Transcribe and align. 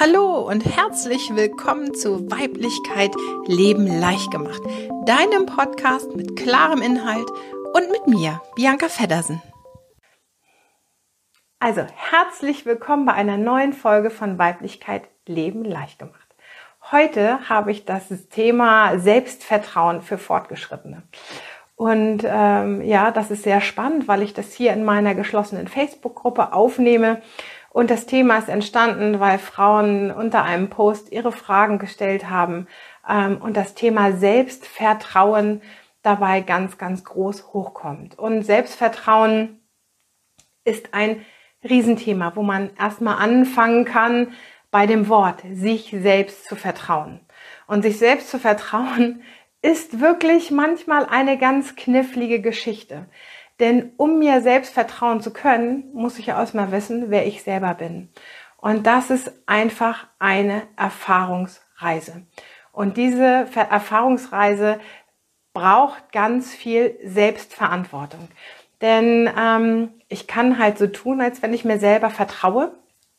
Hallo 0.00 0.48
und 0.48 0.64
herzlich 0.64 1.34
willkommen 1.34 1.92
zu 1.92 2.30
Weiblichkeit 2.30 3.10
Leben 3.46 3.84
leicht 3.84 4.30
gemacht, 4.30 4.62
deinem 5.06 5.46
Podcast 5.46 6.14
mit 6.14 6.36
klarem 6.36 6.82
Inhalt 6.82 7.28
und 7.74 7.90
mit 7.90 8.06
mir, 8.06 8.40
Bianca 8.54 8.88
Feddersen. 8.88 9.42
Also, 11.58 11.84
herzlich 11.96 12.64
willkommen 12.64 13.06
bei 13.06 13.14
einer 13.14 13.38
neuen 13.38 13.72
Folge 13.72 14.10
von 14.10 14.38
Weiblichkeit 14.38 15.08
Leben 15.26 15.64
leicht 15.64 15.98
gemacht. 15.98 16.36
Heute 16.92 17.48
habe 17.48 17.72
ich 17.72 17.84
das 17.84 18.06
Thema 18.28 19.00
Selbstvertrauen 19.00 20.00
für 20.00 20.16
Fortgeschrittene. 20.16 21.02
Und 21.74 22.22
ähm, 22.24 22.82
ja, 22.82 23.10
das 23.10 23.32
ist 23.32 23.42
sehr 23.42 23.60
spannend, 23.60 24.06
weil 24.06 24.22
ich 24.22 24.32
das 24.32 24.52
hier 24.52 24.72
in 24.72 24.84
meiner 24.84 25.16
geschlossenen 25.16 25.66
Facebook-Gruppe 25.66 26.52
aufnehme 26.52 27.20
und 27.70 27.90
das 27.90 28.06
Thema 28.06 28.38
ist 28.38 28.48
entstanden, 28.48 29.20
weil 29.20 29.38
Frauen 29.38 30.10
unter 30.10 30.42
einem 30.42 30.70
Post 30.70 31.12
ihre 31.12 31.32
Fragen 31.32 31.78
gestellt 31.78 32.30
haben 32.30 32.66
ähm, 33.08 33.38
und 33.38 33.56
das 33.56 33.74
Thema 33.74 34.12
Selbstvertrauen 34.12 35.62
dabei 36.02 36.40
ganz, 36.40 36.78
ganz 36.78 37.04
groß 37.04 37.52
hochkommt. 37.52 38.18
Und 38.18 38.42
Selbstvertrauen 38.42 39.60
ist 40.64 40.94
ein 40.94 41.24
Riesenthema, 41.62 42.32
wo 42.34 42.42
man 42.42 42.70
erstmal 42.78 43.18
anfangen 43.18 43.84
kann 43.84 44.32
bei 44.70 44.86
dem 44.86 45.08
Wort, 45.08 45.42
sich 45.52 45.94
selbst 45.98 46.44
zu 46.44 46.56
vertrauen. 46.56 47.20
Und 47.66 47.82
sich 47.82 47.98
selbst 47.98 48.30
zu 48.30 48.38
vertrauen 48.38 49.22
ist 49.62 50.00
wirklich 50.00 50.50
manchmal 50.50 51.04
eine 51.06 51.36
ganz 51.36 51.74
knifflige 51.74 52.40
Geschichte. 52.40 53.08
Denn 53.60 53.92
um 53.96 54.18
mir 54.18 54.40
selbst 54.40 54.72
vertrauen 54.72 55.20
zu 55.20 55.32
können, 55.32 55.90
muss 55.92 56.18
ich 56.18 56.26
ja 56.26 56.38
erstmal 56.38 56.70
wissen, 56.70 57.10
wer 57.10 57.26
ich 57.26 57.42
selber 57.42 57.74
bin. 57.74 58.08
Und 58.56 58.86
das 58.86 59.10
ist 59.10 59.32
einfach 59.46 60.06
eine 60.18 60.62
Erfahrungsreise. 60.76 62.26
Und 62.72 62.96
diese 62.96 63.46
Erfahrungsreise 63.54 64.78
braucht 65.52 66.12
ganz 66.12 66.54
viel 66.54 66.98
Selbstverantwortung. 67.04 68.28
Denn 68.80 69.28
ähm, 69.36 69.90
ich 70.08 70.28
kann 70.28 70.58
halt 70.58 70.78
so 70.78 70.86
tun, 70.86 71.20
als 71.20 71.42
wenn 71.42 71.52
ich 71.52 71.64
mir 71.64 71.78
selber 71.78 72.10
vertraue, 72.10 72.72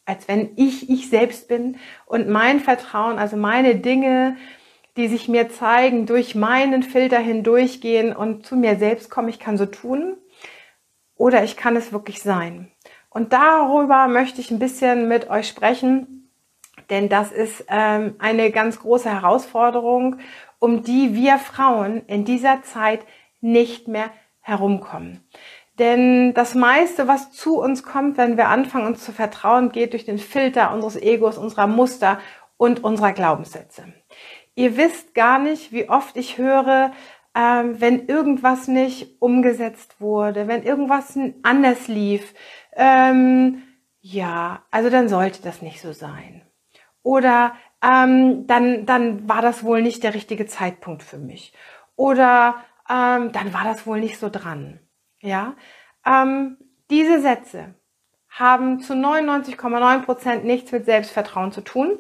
als 0.05 0.27
wenn 0.27 0.51
ich 0.55 0.89
ich 0.89 1.09
selbst 1.09 1.47
bin 1.47 1.77
und 2.05 2.29
mein 2.29 2.59
Vertrauen, 2.59 3.19
also 3.19 3.35
meine 3.35 3.75
Dinge, 3.75 4.37
die 4.97 5.07
sich 5.07 5.27
mir 5.27 5.49
zeigen, 5.49 6.05
durch 6.05 6.35
meinen 6.35 6.83
Filter 6.83 7.19
hindurchgehen 7.19 8.15
und 8.15 8.45
zu 8.45 8.55
mir 8.55 8.77
selbst 8.77 9.09
kommen. 9.09 9.29
Ich 9.29 9.39
kann 9.39 9.57
so 9.57 9.65
tun, 9.65 10.17
oder 11.19 11.43
ich 11.43 11.57
kann 11.57 11.75
es 11.75 11.91
wirklich 11.91 12.23
sein. 12.23 12.71
Und 13.09 13.33
darüber 13.33 14.07
möchte 14.07 14.41
ich 14.41 14.49
ein 14.49 14.57
bisschen 14.57 15.07
mit 15.07 15.29
euch 15.29 15.47
sprechen, 15.47 16.31
denn 16.89 17.09
das 17.09 17.31
ist 17.31 17.65
ähm, 17.67 18.15
eine 18.19 18.49
ganz 18.51 18.79
große 18.79 19.09
Herausforderung, 19.09 20.17
um 20.57 20.81
die 20.81 21.13
wir 21.13 21.37
Frauen 21.37 22.03
in 22.07 22.25
dieser 22.25 22.63
Zeit 22.63 23.01
nicht 23.41 23.87
mehr 23.87 24.09
herumkommen. 24.41 25.23
Denn 25.77 26.33
das 26.33 26.55
meiste, 26.55 27.07
was 27.07 27.31
zu 27.31 27.59
uns 27.59 27.83
kommt, 27.83 28.17
wenn 28.17 28.37
wir 28.37 28.47
anfangen, 28.47 28.87
uns 28.87 29.03
zu 29.03 29.11
vertrauen, 29.11 29.71
geht 29.71 29.93
durch 29.93 30.05
den 30.05 30.19
Filter 30.19 30.73
unseres 30.73 30.95
Egos, 30.95 31.37
unserer 31.37 31.67
Muster 31.67 32.19
und 32.57 32.83
unserer 32.83 33.13
Glaubenssätze. 33.13 33.83
Ihr 34.55 34.77
wisst 34.77 35.13
gar 35.13 35.39
nicht, 35.39 35.71
wie 35.71 35.89
oft 35.89 36.17
ich 36.17 36.37
höre, 36.37 36.91
ähm, 37.39 37.79
wenn 37.79 38.07
irgendwas 38.07 38.67
nicht 38.67 39.21
umgesetzt 39.21 40.01
wurde, 40.01 40.49
wenn 40.49 40.63
irgendwas 40.63 41.17
anders 41.41 41.87
lief, 41.87 42.33
ähm, 42.73 43.63
ja, 44.01 44.63
also 44.71 44.89
dann 44.89 45.07
sollte 45.07 45.41
das 45.41 45.61
nicht 45.61 45.79
so 45.79 45.93
sein. 45.93 46.41
Oder 47.01 47.53
ähm, 47.81 48.45
dann, 48.45 48.85
dann 48.85 49.29
war 49.29 49.41
das 49.41 49.63
wohl 49.63 49.81
nicht 49.81 50.03
der 50.03 50.13
richtige 50.13 50.47
Zeitpunkt 50.47 51.01
für 51.01 51.17
mich. 51.17 51.53
Oder 51.95 52.55
ähm, 52.89 53.31
dann 53.31 53.53
war 53.53 53.63
das 53.63 53.87
wohl 53.87 54.01
nicht 54.01 54.19
so 54.19 54.29
dran. 54.29 54.79
Ja, 55.21 55.55
ähm, 56.05 56.57
diese 56.89 57.21
Sätze 57.21 57.75
haben 58.27 58.81
zu 58.81 58.93
99,9 58.93 60.01
Prozent 60.01 60.43
nichts 60.43 60.73
mit 60.73 60.83
Selbstvertrauen 60.85 61.53
zu 61.53 61.61
tun, 61.61 61.99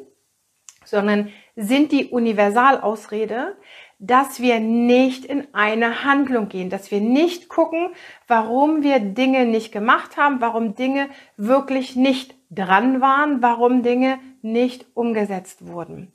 sondern 0.83 1.31
sind 1.55 1.91
die 1.91 2.07
Universalausrede, 2.07 3.57
dass 3.99 4.41
wir 4.41 4.61
nicht 4.61 5.25
in 5.25 5.47
eine 5.53 6.05
Handlung 6.05 6.47
gehen, 6.47 6.69
dass 6.69 6.89
wir 6.89 7.01
nicht 7.01 7.49
gucken, 7.49 7.89
warum 8.27 8.81
wir 8.81 8.99
Dinge 8.99 9.45
nicht 9.45 9.71
gemacht 9.73 10.15
haben, 10.15 10.39
warum 10.39 10.73
Dinge 10.73 11.09
wirklich 11.35 11.97
nicht 11.97 12.35
dran 12.49 13.01
waren, 13.01 13.41
warum 13.41 13.83
Dinge 13.83 14.19
nicht 14.41 14.85
umgesetzt 14.93 15.67
wurden. 15.67 16.13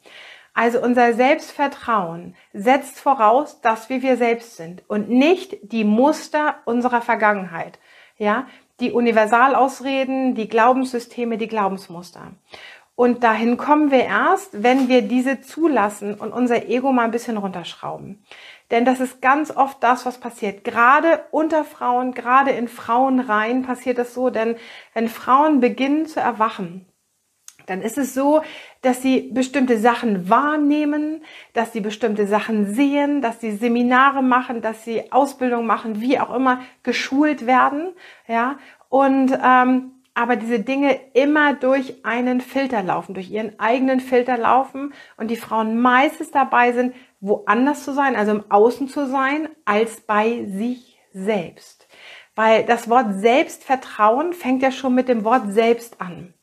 Also 0.55 0.81
unser 0.81 1.13
Selbstvertrauen 1.13 2.35
setzt 2.53 3.01
voraus, 3.01 3.61
dass 3.61 3.91
wir 3.91 4.03
wir 4.03 4.17
selbst 4.17 4.57
sind 4.57 4.83
und 4.89 5.11
nicht 5.11 5.59
die 5.63 5.85
Muster 5.85 6.57
unserer 6.65 7.03
Vergangenheit. 7.03 7.79
Ja, 8.17 8.47
die 8.81 8.93
Universalausreden, 8.93 10.35
die 10.35 10.49
Glaubenssysteme, 10.49 11.39
die 11.39 11.49
Glaubensmuster. 11.49 12.33
Und 12.97 13.25
dahin 13.25 13.57
kommen 13.57 13.91
wir 13.91 14.05
erst, 14.05 14.63
wenn 14.63 14.89
wir 14.89 15.03
diese 15.03 15.41
zulassen 15.41 16.15
und 16.15 16.33
unser 16.33 16.69
Ego 16.69 16.93
mal 16.93 17.05
ein 17.05 17.11
bisschen 17.11 17.37
runterschrauben. 17.37 18.25
Denn 18.71 18.85
das 18.85 19.01
ist 19.01 19.21
ganz 19.21 19.51
oft 19.51 19.83
das, 19.83 20.07
was 20.07 20.19
passiert. 20.19 20.63
Gerade 20.63 21.25
unter 21.33 21.65
Frauen, 21.65 22.13
gerade 22.13 22.53
in 22.53 22.69
Frauenreihen 22.69 23.63
passiert 23.63 23.99
das 23.99 24.15
so, 24.15 24.31
denn 24.31 24.57
wenn 24.95 25.09
Frauen 25.09 25.61
beginnen 25.61 26.07
zu 26.07 26.21
erwachen, 26.21 26.87
dann 27.67 27.83
ist 27.83 27.99
es 27.99 28.15
so, 28.15 28.43
dass 28.83 29.03
sie 29.03 29.31
bestimmte 29.33 29.79
Sachen 29.79 30.29
wahrnehmen, 30.29 31.25
dass 31.55 31.73
sie 31.73 31.81
bestimmte 31.81 32.27
Sachen 32.27 32.75
sehen, 32.75 33.23
dass 33.23 33.41
sie 33.41 33.53
Seminare 33.53 34.23
machen, 34.23 34.61
dass 34.61 34.85
sie 34.85 35.11
Ausbildung 35.13 35.67
machen, 35.67 36.01
wie 36.01 36.21
auch 36.21 36.35
immer, 36.35 36.61
geschult 36.83 37.47
werden, 37.47 37.95
ja, 38.29 38.59
und 38.89 39.37
ähm, 39.43 39.94
aber 40.15 40.37
diese 40.37 40.61
Dinge 40.61 40.99
immer 41.13 41.55
durch 41.55 42.05
einen 42.05 42.41
Filter 42.41 42.83
laufen, 42.83 43.15
durch 43.15 43.31
ihren 43.31 43.59
eigenen 43.59 43.99
Filter 43.99 44.39
laufen 44.39 44.95
und 45.17 45.29
die 45.29 45.37
Frauen 45.37 45.81
meistens 45.81 46.31
dabei 46.31 46.73
sind, 46.73 46.95
woanders 47.21 47.85
zu 47.85 47.93
sein, 47.93 48.15
also 48.15 48.31
im 48.33 48.51
Außen 48.51 48.89
zu 48.89 49.07
sein, 49.07 49.49
als 49.65 50.01
bei 50.01 50.45
sich 50.47 50.99
selbst. 51.13 51.89
Weil 52.37 52.65
das 52.65 52.89
Wort 52.89 53.15
Selbstvertrauen 53.15 54.33
fängt 54.33 54.63
ja 54.63 54.71
schon 54.71 54.95
mit 54.95 55.09
dem 55.09 55.25
Wort 55.25 55.53
selbst 55.53 56.01
an. 56.01 56.35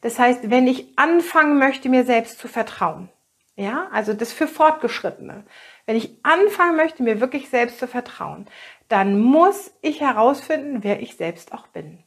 Das 0.00 0.18
heißt, 0.18 0.50
wenn 0.50 0.68
ich 0.68 0.96
anfangen 0.96 1.58
möchte, 1.58 1.88
mir 1.88 2.04
selbst 2.04 2.38
zu 2.38 2.46
vertrauen, 2.46 3.08
ja, 3.56 3.88
also 3.90 4.12
das 4.12 4.32
für 4.32 4.46
Fortgeschrittene, 4.46 5.44
wenn 5.86 5.96
ich 5.96 6.18
anfangen 6.22 6.76
möchte, 6.76 7.02
mir 7.02 7.20
wirklich 7.20 7.48
selbst 7.48 7.80
zu 7.80 7.88
vertrauen, 7.88 8.46
dann 8.88 9.18
muss 9.18 9.72
ich 9.82 10.00
herausfinden, 10.00 10.84
wer 10.84 11.02
ich 11.02 11.16
selbst 11.16 11.52
auch 11.52 11.66
bin. 11.66 12.04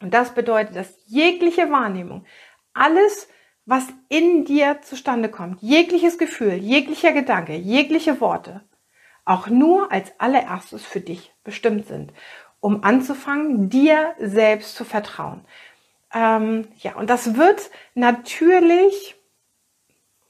Und 0.00 0.14
das 0.14 0.34
bedeutet, 0.34 0.76
dass 0.76 0.96
jegliche 1.06 1.70
Wahrnehmung, 1.70 2.24
alles, 2.72 3.28
was 3.66 3.86
in 4.08 4.44
dir 4.44 4.80
zustande 4.82 5.28
kommt, 5.28 5.62
jegliches 5.62 6.18
Gefühl, 6.18 6.54
jeglicher 6.54 7.12
Gedanke, 7.12 7.54
jegliche 7.54 8.20
Worte, 8.20 8.62
auch 9.24 9.46
nur 9.48 9.92
als 9.92 10.12
allererstes 10.18 10.84
für 10.84 11.00
dich 11.00 11.32
bestimmt 11.44 11.86
sind, 11.86 12.12
um 12.60 12.82
anzufangen, 12.82 13.68
dir 13.68 14.14
selbst 14.18 14.74
zu 14.74 14.84
vertrauen. 14.84 15.44
Ähm, 16.12 16.68
ja, 16.78 16.96
und 16.96 17.08
das 17.10 17.36
wird 17.36 17.70
natürlich, 17.94 19.16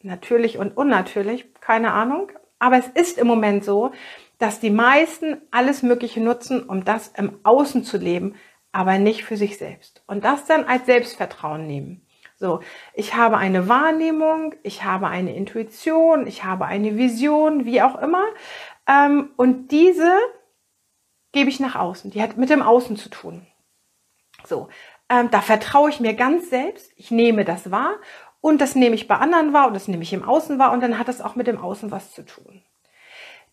natürlich 0.03 0.59
und 0.59 0.77
unnatürlich, 0.77 1.55
keine 1.61 1.93
Ahnung, 1.93 2.31
aber 2.59 2.77
es 2.77 2.89
ist 2.89 3.19
im 3.19 3.27
Moment 3.27 3.65
so, 3.65 3.93
dass 4.39 4.61
die 4.61 4.71
meisten 4.71 5.41
alles 5.51 5.83
Mögliche 5.83 6.21
nutzen, 6.21 6.63
um 6.63 6.85
das 6.85 7.09
im 7.09 7.39
Außen 7.43 7.85
zu 7.85 7.99
leben, 7.99 8.35
aber 8.73 8.99
nicht 8.99 9.25
für 9.25 9.37
sich 9.37 9.59
selbst. 9.59 10.03
Und 10.07 10.25
das 10.25 10.45
dann 10.47 10.65
als 10.65 10.87
Selbstvertrauen 10.87 11.67
nehmen. 11.67 12.07
So, 12.37 12.61
ich 12.95 13.15
habe 13.15 13.37
eine 13.37 13.69
Wahrnehmung, 13.69 14.55
ich 14.63 14.83
habe 14.83 15.09
eine 15.09 15.37
Intuition, 15.37 16.27
ich 16.27 16.45
habe 16.45 16.65
eine 16.65 16.97
Vision, 16.97 17.67
wie 17.67 17.83
auch 17.83 18.01
immer. 18.01 18.25
Ähm, 18.87 19.31
und 19.37 19.69
diese 19.69 20.11
gebe 21.33 21.51
ich 21.51 21.61
nach 21.61 21.77
außen. 21.77 22.11
Die 22.11 22.23
hat 22.23 22.39
mit 22.39 22.49
dem 22.49 22.63
Außen 22.63 22.97
zu 22.97 23.11
tun. 23.11 23.47
So, 24.47 24.69
ähm, 25.11 25.31
da 25.31 25.43
vertraue 25.43 25.91
ich 25.91 26.01
mir 26.01 26.15
ganz 26.15 26.49
selbst. 26.49 26.91
Ich 26.97 27.11
nehme 27.11 27.45
das 27.45 27.71
wahr 27.71 27.97
und 28.41 28.61
das 28.61 28.75
nehme 28.75 28.95
ich 28.95 29.07
bei 29.07 29.17
anderen 29.17 29.53
wahr 29.53 29.67
und 29.67 29.75
das 29.75 29.89
nehme 29.89 30.03
ich 30.03 30.13
im 30.13 30.25
Außen 30.25 30.59
wahr 30.59 30.73
und 30.73 30.81
dann 30.81 30.99
hat 30.99 31.09
das 31.09 31.21
auch 31.21 31.35
mit 31.35 31.47
dem 31.47 31.59
Außen 31.59 31.91
was 31.91 32.13
zu 32.13 32.25
tun. 32.25 32.63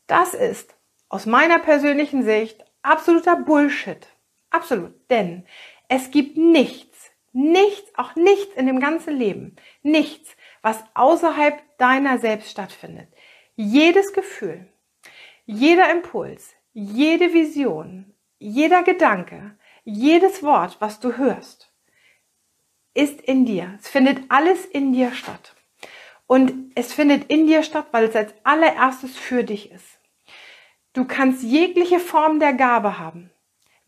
Das 0.05 0.33
ist 0.33 0.75
aus 1.09 1.25
meiner 1.25 1.59
persönlichen 1.59 2.23
Sicht 2.23 2.63
absoluter 2.83 3.35
Bullshit. 3.35 4.07
Absolut. 4.49 4.93
Denn 5.09 5.45
es 5.89 6.11
gibt 6.11 6.37
nichts, 6.37 7.11
nichts, 7.33 7.91
auch 7.95 8.15
nichts 8.15 8.55
in 8.55 8.67
dem 8.67 8.79
ganzen 8.79 9.15
Leben, 9.15 9.55
nichts, 9.83 10.35
was 10.61 10.83
außerhalb 10.93 11.61
deiner 11.77 12.19
selbst 12.19 12.51
stattfindet. 12.51 13.07
Jedes 13.55 14.13
Gefühl, 14.13 14.67
jeder 15.45 15.91
Impuls, 15.91 16.53
jede 16.73 17.33
Vision, 17.33 18.13
jeder 18.39 18.83
Gedanke, 18.83 19.57
jedes 19.83 20.43
Wort, 20.43 20.77
was 20.79 20.99
du 20.99 21.17
hörst, 21.17 21.71
ist 22.93 23.21
in 23.21 23.45
dir. 23.45 23.77
Es 23.79 23.87
findet 23.87 24.29
alles 24.29 24.65
in 24.65 24.91
dir 24.91 25.13
statt. 25.13 25.55
Und 26.25 26.71
es 26.75 26.91
findet 26.91 27.31
in 27.31 27.47
dir 27.47 27.63
statt, 27.63 27.87
weil 27.91 28.05
es 28.05 28.15
als 28.15 28.33
allererstes 28.43 29.17
für 29.17 29.43
dich 29.43 29.71
ist. 29.71 29.99
Du 30.93 31.05
kannst 31.05 31.43
jegliche 31.43 31.99
Form 31.99 32.39
der 32.39 32.53
Gabe 32.53 32.99
haben. 32.99 33.31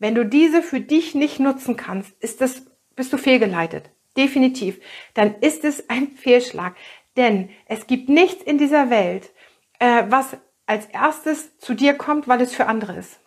Wenn 0.00 0.14
du 0.14 0.24
diese 0.24 0.62
für 0.62 0.80
dich 0.80 1.14
nicht 1.14 1.38
nutzen 1.38 1.76
kannst, 1.76 2.10
ist 2.20 2.40
das, 2.40 2.66
bist 2.96 3.12
du 3.12 3.18
fehlgeleitet. 3.18 3.90
Definitiv. 4.16 4.80
Dann 5.14 5.36
ist 5.36 5.62
es 5.62 5.88
ein 5.88 6.08
Fehlschlag. 6.16 6.74
Denn 7.16 7.50
es 7.66 7.86
gibt 7.86 8.08
nichts 8.08 8.42
in 8.42 8.58
dieser 8.58 8.90
Welt, 8.90 9.30
äh, 9.78 10.04
was 10.08 10.36
als 10.66 10.86
erstes 10.86 11.58
zu 11.58 11.74
dir 11.74 11.94
kommt, 11.94 12.28
weil 12.28 12.40
es 12.40 12.54
für 12.54 12.66
andere 12.66 12.96
ist. 12.96 13.20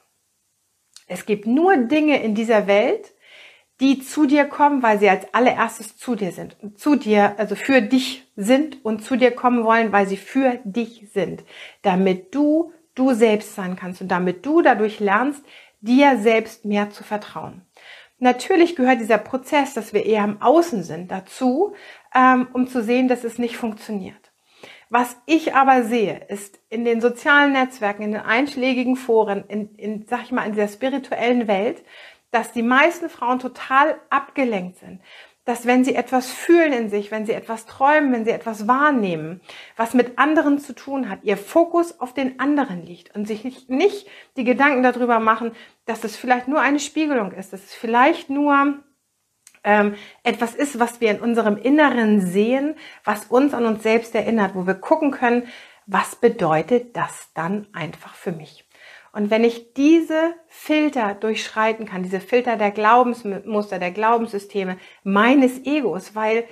Es 1.07 1.25
gibt 1.25 1.45
nur 1.45 1.75
Dinge 1.77 2.23
in 2.23 2.33
dieser 2.33 2.65
Welt, 2.65 3.13
die 3.79 3.99
zu 3.99 4.25
dir 4.25 4.45
kommen, 4.45 4.81
weil 4.81 4.97
sie 4.99 5.09
als 5.09 5.31
allererstes 5.33 5.97
zu 5.97 6.15
dir 6.15 6.31
sind. 6.31 6.55
Zu 6.75 6.95
dir, 6.95 7.37
also 7.37 7.55
für 7.55 7.81
dich 7.81 8.25
sind 8.35 8.83
und 8.83 9.03
zu 9.03 9.15
dir 9.15 9.31
kommen 9.31 9.63
wollen, 9.63 9.91
weil 9.91 10.07
sie 10.07 10.17
für 10.17 10.59
dich 10.63 11.09
sind. 11.13 11.43
Damit 11.81 12.33
du 12.33 12.71
du 12.95 13.13
selbst 13.13 13.55
sein 13.55 13.75
kannst 13.75 14.01
und 14.01 14.07
damit 14.09 14.45
du 14.45 14.61
dadurch 14.61 14.99
lernst, 14.99 15.43
dir 15.83 16.18
selbst 16.18 16.65
mehr 16.65 16.89
zu 16.89 17.03
vertrauen. 17.03 17.62
Natürlich 18.18 18.75
gehört 18.75 19.01
dieser 19.01 19.18
Prozess, 19.18 19.74
dass 19.74 19.94
wir 19.94 20.06
eher 20.06 20.24
im 20.24 20.41
Außen 20.41 20.83
sind, 20.83 21.12
dazu, 21.12 21.75
ähm, 22.15 22.47
um 22.53 22.68
zu 22.68 22.81
sehen, 22.81 23.07
dass 23.07 23.24
es 23.24 23.38
nicht 23.38 23.57
funktioniert. 23.57 24.31
Was 24.89 25.18
ich 25.25 25.56
aber 25.56 25.83
sehe, 25.83 26.25
ist 26.30 26.59
in 26.69 26.85
den 26.85 27.01
sozialen 27.01 27.51
Netzwerken, 27.51 28.03
in 28.03 28.12
den 28.13 28.21
einschlägigen 28.21 28.95
Foren, 28.95 29.44
in, 29.47 29.75
in, 29.75 30.06
sag 30.07 30.24
ich 30.24 30.31
mal, 30.31 30.45
in 30.45 30.53
dieser 30.53 30.68
spirituellen 30.68 31.47
Welt, 31.47 31.83
dass 32.31 32.51
die 32.51 32.63
meisten 32.63 33.09
Frauen 33.09 33.39
total 33.39 34.00
abgelenkt 34.09 34.77
sind. 34.77 35.01
Dass 35.45 35.66
wenn 35.66 35.84
sie 35.84 35.95
etwas 35.95 36.31
fühlen 36.31 36.72
in 36.72 36.90
sich, 36.90 37.12
wenn 37.12 37.25
sie 37.25 37.34
etwas 37.34 37.66
träumen, 37.66 38.13
wenn 38.13 38.24
sie 38.24 38.31
etwas 38.31 38.68
wahrnehmen, 38.68 39.42
was 39.75 39.94
mit 39.94 40.18
anderen 40.18 40.57
zu 40.57 40.74
tun 40.74 41.10
hat, 41.10 41.24
ihr 41.24 41.36
Fokus 41.36 42.00
auf 42.00 42.13
den 42.13 42.40
anderen 42.40 42.86
liegt 42.86 43.13
und 43.13 43.28
sich 43.28 43.44
nicht, 43.68 44.07
die 44.38 44.44
Gedanken 44.45 44.84
darüber 44.84 45.19
machen, 45.19 45.51
dass 45.86 46.04
es 46.06 46.16
vielleicht 46.16 46.48
nur 46.48 46.62
eine 46.62 46.80
Spiegelung 46.80 47.34
ist, 47.34 47.51
dass 47.51 47.63
es 47.63 47.74
vielleicht 47.74 48.30
nur 48.30 48.80
ähm, 49.63 49.95
etwas 50.24 50.56
ist, 50.56 50.80
was 50.80 51.01
wir 51.01 51.12
in 51.12 51.19
unserem 51.19 51.57
Inneren 51.57 52.22
sehen, 52.22 52.75
was 53.04 53.25
uns 53.25 53.54
an 53.54 53.66
uns 53.66 53.84
selbst 53.84 54.16
erinnert, 54.16 54.56
wo 54.56 54.68
wir 54.68 54.75
gucken 54.75 55.12
können, 55.12 55.48
was 55.86 56.16
bedeutet 56.16 56.95
das 56.95 57.30
dann 57.34 57.68
einfach 57.74 58.16
für 58.16 58.31
mich? 58.31 58.66
Und 59.13 59.30
wenn 59.30 59.45
ich 59.45 59.74
diese 59.74 60.33
Filter 60.48 61.13
durchschreiten 61.13 61.86
kann, 61.86 62.04
diese 62.04 62.19
Filter 62.19 62.57
der 62.57 62.71
Glaubensmuster, 62.71 63.80
der 63.80 63.92
Glaubenssysteme 63.92 64.77
meines 65.04 65.65
Egos, 65.65 66.15
weil 66.15 66.45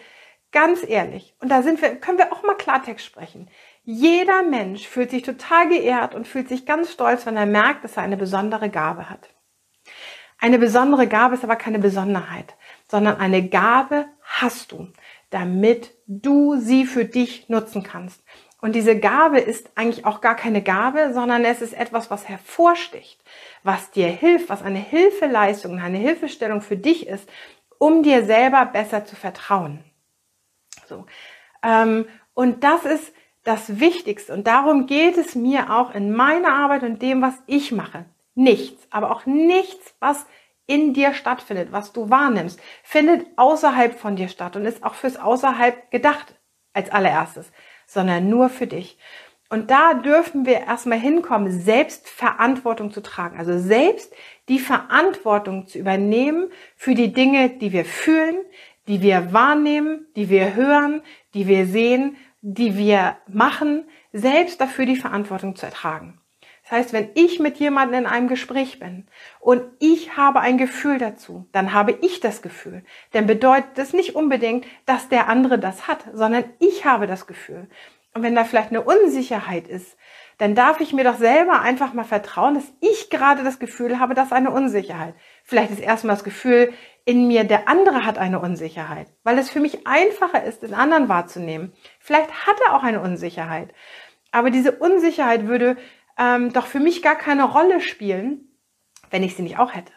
ganz 0.53 0.87
ehrlich, 0.87 1.35
und 1.41 1.49
da 1.49 1.63
sind 1.63 1.81
wir, 1.81 1.95
können 1.95 2.17
wir 2.17 2.31
auch 2.31 2.43
mal 2.43 2.55
Klartext 2.55 3.05
sprechen. 3.05 3.49
Jeder 3.83 4.43
Mensch 4.43 4.87
fühlt 4.87 5.09
sich 5.09 5.23
total 5.23 5.67
geehrt 5.67 6.15
und 6.15 6.27
fühlt 6.27 6.47
sich 6.47 6.65
ganz 6.65 6.93
stolz, 6.93 7.25
wenn 7.25 7.35
er 7.35 7.45
merkt, 7.47 7.83
dass 7.83 7.97
er 7.97 8.03
eine 8.03 8.17
besondere 8.17 8.69
Gabe 8.69 9.09
hat. 9.09 9.33
Eine 10.39 10.59
besondere 10.59 11.07
Gabe 11.07 11.35
ist 11.35 11.43
aber 11.43 11.55
keine 11.55 11.79
Besonderheit 11.79 12.55
sondern 12.91 13.17
eine 13.17 13.47
Gabe 13.47 14.05
hast 14.21 14.73
du, 14.73 14.89
damit 15.29 15.95
du 16.07 16.57
sie 16.57 16.85
für 16.85 17.05
dich 17.05 17.47
nutzen 17.47 17.83
kannst. 17.83 18.21
Und 18.61 18.75
diese 18.75 18.97
Gabe 18.97 19.39
ist 19.39 19.71
eigentlich 19.75 20.05
auch 20.05 20.21
gar 20.21 20.35
keine 20.35 20.61
Gabe, 20.61 21.13
sondern 21.13 21.43
es 21.43 21.61
ist 21.61 21.73
etwas, 21.73 22.11
was 22.11 22.29
hervorsticht, 22.29 23.19
was 23.63 23.89
dir 23.89 24.07
hilft, 24.07 24.49
was 24.49 24.61
eine 24.61 24.79
Hilfeleistung, 24.79 25.79
eine 25.79 25.97
Hilfestellung 25.97 26.61
für 26.61 26.77
dich 26.77 27.07
ist, 27.07 27.27
um 27.79 28.03
dir 28.03 28.23
selber 28.23 28.67
besser 28.67 29.03
zu 29.03 29.15
vertrauen. 29.15 29.83
So. 30.87 31.07
Ähm, 31.63 32.05
und 32.35 32.63
das 32.63 32.85
ist 32.85 33.11
das 33.43 33.79
Wichtigste. 33.79 34.31
Und 34.31 34.45
darum 34.45 34.85
geht 34.85 35.17
es 35.17 35.33
mir 35.33 35.73
auch 35.73 35.95
in 35.95 36.11
meiner 36.11 36.53
Arbeit 36.53 36.83
und 36.83 37.01
dem, 37.01 37.23
was 37.23 37.33
ich 37.47 37.71
mache. 37.71 38.05
Nichts, 38.35 38.87
aber 38.91 39.11
auch 39.11 39.25
nichts, 39.25 39.95
was 39.99 40.25
in 40.67 40.93
dir 40.93 41.13
stattfindet, 41.13 41.71
was 41.71 41.91
du 41.91 42.09
wahrnimmst, 42.09 42.61
findet 42.83 43.27
außerhalb 43.35 43.99
von 43.99 44.15
dir 44.15 44.29
statt 44.29 44.55
und 44.55 44.65
ist 44.65 44.83
auch 44.83 44.93
fürs 44.93 45.17
Außerhalb 45.17 45.89
gedacht 45.91 46.35
als 46.73 46.89
allererstes, 46.91 47.51
sondern 47.91 48.29
nur 48.29 48.49
für 48.49 48.67
dich. 48.67 48.97
Und 49.49 49.69
da 49.69 49.95
dürfen 49.95 50.45
wir 50.45 50.61
erstmal 50.61 50.97
hinkommen, 50.97 51.51
selbst 51.51 52.07
Verantwortung 52.07 52.91
zu 52.91 53.01
tragen. 53.01 53.37
Also 53.37 53.59
selbst 53.59 54.13
die 54.47 54.59
Verantwortung 54.59 55.67
zu 55.67 55.77
übernehmen 55.77 56.51
für 56.77 56.95
die 56.95 57.11
Dinge, 57.11 57.49
die 57.49 57.73
wir 57.73 57.83
fühlen, 57.83 58.37
die 58.87 59.01
wir 59.01 59.33
wahrnehmen, 59.33 60.07
die 60.15 60.29
wir 60.29 60.55
hören, 60.55 61.01
die 61.33 61.47
wir 61.47 61.65
sehen, 61.65 62.15
die 62.41 62.77
wir 62.77 63.17
machen, 63.27 63.89
selbst 64.13 64.61
dafür 64.61 64.85
die 64.85 64.95
Verantwortung 64.95 65.57
zu 65.57 65.65
ertragen. 65.65 66.20
Das 66.71 66.79
heißt, 66.79 66.93
wenn 66.93 67.09
ich 67.15 67.41
mit 67.41 67.57
jemandem 67.57 67.99
in 67.99 68.05
einem 68.05 68.29
Gespräch 68.29 68.79
bin 68.79 69.05
und 69.41 69.61
ich 69.79 70.15
habe 70.15 70.39
ein 70.39 70.57
Gefühl 70.57 70.99
dazu, 70.99 71.45
dann 71.51 71.73
habe 71.73 71.97
ich 72.01 72.21
das 72.21 72.41
Gefühl. 72.41 72.85
Denn 73.13 73.27
bedeutet 73.27 73.71
das 73.77 73.91
nicht 73.91 74.15
unbedingt, 74.15 74.65
dass 74.85 75.09
der 75.09 75.27
andere 75.27 75.59
das 75.59 75.89
hat, 75.89 76.05
sondern 76.13 76.45
ich 76.59 76.85
habe 76.85 77.07
das 77.07 77.27
Gefühl. 77.27 77.67
Und 78.13 78.23
wenn 78.23 78.35
da 78.35 78.45
vielleicht 78.45 78.69
eine 78.69 78.83
Unsicherheit 78.83 79.67
ist, 79.67 79.97
dann 80.37 80.55
darf 80.55 80.79
ich 80.79 80.93
mir 80.93 81.03
doch 81.03 81.17
selber 81.17 81.59
einfach 81.59 81.91
mal 81.91 82.05
vertrauen, 82.05 82.53
dass 82.53 82.71
ich 82.79 83.09
gerade 83.09 83.43
das 83.43 83.59
Gefühl 83.59 83.99
habe, 83.99 84.13
dass 84.13 84.31
eine 84.31 84.51
Unsicherheit. 84.51 85.13
Vielleicht 85.43 85.71
ist 85.71 85.81
erstmal 85.81 86.15
das 86.15 86.23
Gefühl 86.23 86.71
in 87.03 87.27
mir, 87.27 87.43
der 87.43 87.67
andere 87.67 88.05
hat 88.05 88.17
eine 88.17 88.39
Unsicherheit, 88.39 89.07
weil 89.25 89.37
es 89.39 89.49
für 89.49 89.59
mich 89.59 89.87
einfacher 89.87 90.45
ist, 90.45 90.61
den 90.61 90.73
anderen 90.73 91.09
wahrzunehmen. 91.09 91.73
Vielleicht 91.99 92.47
hat 92.47 92.55
er 92.65 92.77
auch 92.77 92.83
eine 92.83 93.01
Unsicherheit. 93.01 93.73
Aber 94.31 94.49
diese 94.49 94.71
Unsicherheit 94.71 95.47
würde 95.47 95.75
ähm, 96.21 96.53
doch 96.53 96.67
für 96.67 96.79
mich 96.79 97.01
gar 97.01 97.15
keine 97.15 97.45
Rolle 97.45 97.81
spielen, 97.81 98.47
wenn 99.09 99.23
ich 99.23 99.35
sie 99.35 99.41
nicht 99.41 99.57
auch 99.57 99.73
hätte. 99.73 99.91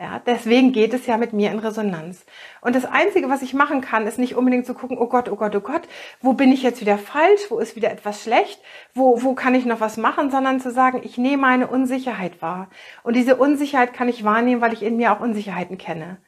Ja, 0.00 0.20
deswegen 0.24 0.72
geht 0.72 0.94
es 0.94 1.06
ja 1.06 1.16
mit 1.16 1.32
mir 1.32 1.50
in 1.50 1.58
Resonanz. 1.58 2.24
Und 2.60 2.76
das 2.76 2.84
Einzige, 2.84 3.28
was 3.28 3.42
ich 3.42 3.52
machen 3.52 3.80
kann, 3.80 4.06
ist 4.06 4.18
nicht 4.18 4.36
unbedingt 4.36 4.64
zu 4.64 4.74
gucken, 4.74 4.96
oh 4.96 5.08
Gott, 5.08 5.28
oh 5.28 5.34
Gott, 5.34 5.56
oh 5.56 5.60
Gott, 5.60 5.82
wo 6.20 6.34
bin 6.34 6.52
ich 6.52 6.62
jetzt 6.62 6.80
wieder 6.80 6.98
falsch, 6.98 7.42
wo 7.48 7.58
ist 7.58 7.74
wieder 7.74 7.90
etwas 7.90 8.22
schlecht, 8.22 8.60
wo, 8.94 9.22
wo 9.22 9.34
kann 9.34 9.56
ich 9.56 9.64
noch 9.64 9.80
was 9.80 9.96
machen, 9.96 10.30
sondern 10.30 10.60
zu 10.60 10.70
sagen, 10.70 11.00
ich 11.02 11.18
nehme 11.18 11.48
eine 11.48 11.66
Unsicherheit 11.66 12.40
wahr. 12.40 12.70
Und 13.02 13.16
diese 13.16 13.36
Unsicherheit 13.36 13.92
kann 13.92 14.08
ich 14.08 14.22
wahrnehmen, 14.22 14.60
weil 14.60 14.72
ich 14.72 14.84
in 14.84 14.96
mir 14.96 15.12
auch 15.12 15.20
Unsicherheiten 15.20 15.78
kenne. 15.78 16.18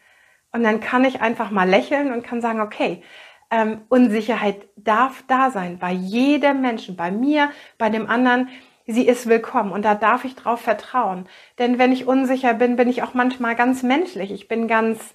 Und 0.53 0.65
dann 0.65 0.81
kann 0.81 1.05
ich 1.05 1.21
einfach 1.21 1.53
mal 1.53 1.69
lächeln 1.69 2.13
und 2.13 2.25
kann 2.25 2.41
sagen, 2.41 2.61
okay, 2.61 3.05
ähm, 3.53 3.83
Unsicherheit 3.89 4.69
darf 4.77 5.23
da 5.29 5.51
sein, 5.51 5.79
bei 5.79 5.93
jedem 5.93 6.61
Menschen, 6.61 6.97
bei 6.97 7.13
mir, 7.13 7.51
bei 7.79 7.89
dem 7.89 8.09
anderen 8.09 8.49
sie 8.87 9.07
ist 9.07 9.29
willkommen 9.29 9.73
und 9.73 9.85
da 9.85 9.95
darf 9.95 10.25
ich 10.25 10.35
drauf 10.35 10.61
vertrauen. 10.61 11.29
Denn 11.59 11.79
wenn 11.79 11.93
ich 11.93 12.07
unsicher 12.07 12.55
bin, 12.55 12.77
bin 12.77 12.89
ich 12.89 13.03
auch 13.03 13.15
manchmal 13.15 13.57
ganz 13.57 13.83
menschlich. 13.83 14.31
Ich 14.31 14.49
bin 14.49 14.69
ganz, 14.69 15.15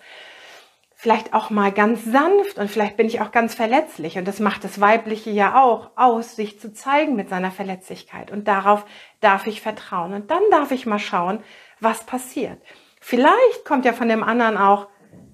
vielleicht 0.93 1.33
auch 1.33 1.49
mal 1.49 1.71
ganz 1.71 2.03
sanft 2.05 2.57
und 2.57 2.69
vielleicht 2.69 2.97
bin 2.97 3.07
ich 3.07 3.21
auch 3.21 3.31
ganz 3.31 3.53
verletzlich. 3.53 4.17
Und 4.17 4.27
das 4.27 4.39
macht 4.39 4.63
das 4.63 4.79
Weibliche 4.79 5.29
ja 5.29 5.61
auch 5.61 5.91
aus, 5.95 6.35
sich 6.35 6.59
zu 6.59 6.73
zeigen 6.73 7.15
mit 7.15 7.29
seiner 7.29 7.51
Verletzlichkeit. 7.51 8.31
Und 8.31 8.47
darauf 8.47 8.85
darf 9.19 9.47
ich 9.47 9.61
vertrauen. 9.61 10.13
Und 10.13 10.31
dann 10.31 10.41
darf 10.51 10.71
ich 10.71 10.85
mal 10.85 10.99
schauen, 10.99 11.39
was 11.79 12.05
passiert. 12.05 12.61
Vielleicht 13.01 13.65
kommt 13.65 13.85
ja 13.85 13.93
von 13.93 14.09
dem 14.09 14.23
anderen 14.23 14.57
auch, 14.57 14.87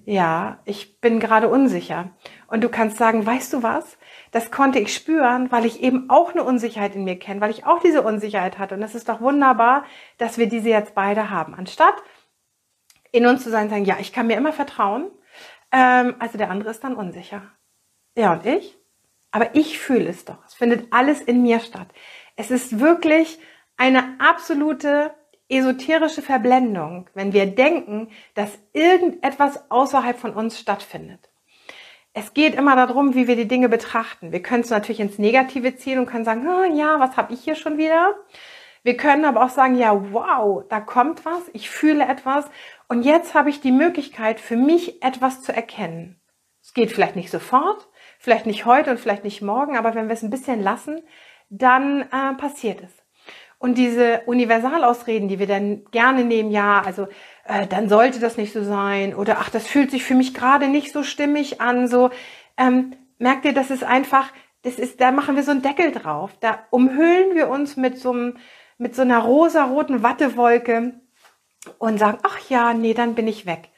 ja, 0.04 0.58
ich 0.64 1.00
bin 1.00 1.20
gerade 1.20 1.48
unsicher. 1.48 2.10
Und 2.48 2.62
du 2.64 2.68
kannst 2.68 2.98
sagen, 2.98 3.24
weißt 3.24 3.52
du 3.52 3.62
was? 3.62 3.96
Das 4.32 4.50
konnte 4.50 4.78
ich 4.78 4.94
spüren, 4.94 5.52
weil 5.52 5.66
ich 5.66 5.82
eben 5.82 6.08
auch 6.08 6.32
eine 6.32 6.42
Unsicherheit 6.42 6.96
in 6.96 7.04
mir 7.04 7.18
kenne, 7.18 7.40
weil 7.42 7.50
ich 7.50 7.66
auch 7.66 7.80
diese 7.80 8.02
Unsicherheit 8.02 8.58
hatte. 8.58 8.74
Und 8.74 8.82
es 8.82 8.94
ist 8.94 9.08
doch 9.08 9.20
wunderbar, 9.20 9.84
dass 10.16 10.38
wir 10.38 10.48
diese 10.48 10.70
jetzt 10.70 10.94
beide 10.94 11.30
haben. 11.30 11.54
Anstatt 11.54 11.94
in 13.12 13.26
uns 13.26 13.44
zu 13.44 13.50
sein, 13.50 13.68
sagen, 13.68 13.84
ja, 13.84 13.98
ich 14.00 14.12
kann 14.12 14.26
mir 14.26 14.38
immer 14.38 14.54
vertrauen, 14.54 15.10
ähm, 15.70 16.16
also 16.18 16.38
der 16.38 16.50
andere 16.50 16.70
ist 16.70 16.82
dann 16.82 16.96
unsicher. 16.96 17.42
Ja, 18.16 18.32
und 18.32 18.46
ich? 18.46 18.78
Aber 19.32 19.54
ich 19.54 19.78
fühle 19.78 20.08
es 20.08 20.24
doch. 20.24 20.42
Es 20.46 20.54
findet 20.54 20.92
alles 20.92 21.20
in 21.20 21.42
mir 21.42 21.60
statt. 21.60 21.88
Es 22.34 22.50
ist 22.50 22.80
wirklich 22.80 23.38
eine 23.76 24.16
absolute 24.18 25.14
esoterische 25.50 26.22
Verblendung, 26.22 27.10
wenn 27.12 27.34
wir 27.34 27.46
denken, 27.46 28.08
dass 28.34 28.58
irgendetwas 28.72 29.70
außerhalb 29.70 30.18
von 30.18 30.32
uns 30.32 30.58
stattfindet 30.58 31.31
es 32.14 32.34
geht 32.34 32.54
immer 32.54 32.76
darum, 32.76 33.14
wie 33.14 33.26
wir 33.26 33.36
die 33.36 33.48
Dinge 33.48 33.68
betrachten. 33.68 34.32
Wir 34.32 34.42
können 34.42 34.62
es 34.62 34.70
natürlich 34.70 35.00
ins 35.00 35.18
Negative 35.18 35.76
ziehen 35.76 35.98
und 35.98 36.06
können 36.06 36.24
sagen, 36.24 36.46
oh, 36.46 36.64
ja, 36.74 37.00
was 37.00 37.16
habe 37.16 37.32
ich 37.32 37.40
hier 37.42 37.54
schon 37.54 37.78
wieder? 37.78 38.14
Wir 38.82 38.96
können 38.96 39.24
aber 39.24 39.44
auch 39.44 39.48
sagen, 39.48 39.76
ja, 39.76 40.12
wow, 40.12 40.64
da 40.68 40.80
kommt 40.80 41.24
was, 41.24 41.42
ich 41.52 41.70
fühle 41.70 42.04
etwas 42.04 42.46
und 42.88 43.04
jetzt 43.04 43.34
habe 43.34 43.48
ich 43.48 43.60
die 43.60 43.72
Möglichkeit, 43.72 44.40
für 44.40 44.56
mich 44.56 45.02
etwas 45.02 45.42
zu 45.42 45.54
erkennen. 45.54 46.20
Es 46.60 46.74
geht 46.74 46.90
vielleicht 46.90 47.16
nicht 47.16 47.30
sofort, 47.30 47.88
vielleicht 48.18 48.46
nicht 48.46 48.66
heute 48.66 48.90
und 48.90 49.00
vielleicht 49.00 49.24
nicht 49.24 49.40
morgen, 49.40 49.76
aber 49.76 49.94
wenn 49.94 50.08
wir 50.08 50.14
es 50.14 50.22
ein 50.22 50.30
bisschen 50.30 50.60
lassen, 50.60 51.00
dann 51.48 52.02
äh, 52.02 52.34
passiert 52.36 52.82
es. 52.82 53.02
Und 53.58 53.78
diese 53.78 54.22
Universalausreden, 54.26 55.28
die 55.28 55.38
wir 55.38 55.46
dann 55.46 55.84
gerne 55.92 56.24
nehmen, 56.24 56.50
ja, 56.50 56.82
also 56.84 57.06
äh, 57.44 57.66
dann 57.66 57.88
sollte 57.88 58.20
das 58.20 58.36
nicht 58.36 58.52
so 58.52 58.62
sein 58.62 59.14
oder 59.14 59.38
ach, 59.38 59.50
das 59.50 59.66
fühlt 59.66 59.90
sich 59.90 60.04
für 60.04 60.14
mich 60.14 60.34
gerade 60.34 60.68
nicht 60.68 60.92
so 60.92 61.02
stimmig 61.02 61.60
an. 61.60 61.88
So 61.88 62.10
ähm, 62.56 62.96
merkt 63.18 63.44
ihr, 63.44 63.52
das 63.52 63.70
ist 63.70 63.84
einfach, 63.84 64.32
das 64.62 64.78
ist, 64.78 65.00
da 65.00 65.10
machen 65.10 65.36
wir 65.36 65.42
so 65.42 65.50
einen 65.50 65.62
Deckel 65.62 65.92
drauf. 65.92 66.30
Da 66.40 66.60
umhüllen 66.70 67.34
wir 67.34 67.48
uns 67.48 67.76
mit 67.76 67.98
so 67.98 68.12
einem, 68.12 68.36
mit 68.78 68.94
so 68.94 69.02
einer 69.02 69.18
rosaroten 69.18 70.02
Wattewolke 70.02 70.94
und 71.78 71.98
sagen, 71.98 72.18
ach 72.22 72.38
ja, 72.48 72.74
nee, 72.74 72.94
dann 72.94 73.14
bin 73.14 73.28
ich 73.28 73.46
weg. 73.46 73.70